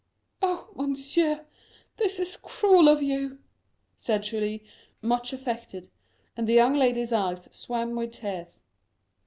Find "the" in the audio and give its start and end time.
6.49-6.55